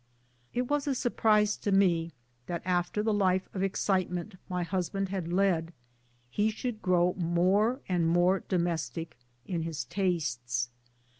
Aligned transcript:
It 0.51 0.63
was 0.63 0.87
a 0.87 0.95
surprise 0.95 1.55
to 1.57 1.71
me 1.71 2.11
that 2.47 2.63
after 2.65 3.03
the 3.03 3.13
life 3.13 3.47
of 3.53 3.61
excite 3.61 4.09
ment 4.09 4.33
my 4.49 4.63
husband 4.63 5.09
had 5.09 5.31
led, 5.31 5.73
he 6.31 6.49
should 6.49 6.81
grow 6.81 7.13
more 7.19 7.81
and 7.87 8.07
more 8.07 8.39
domestic 8.39 9.15
in 9.45 9.61
his 9.61 9.83
tastes. 9.83 10.69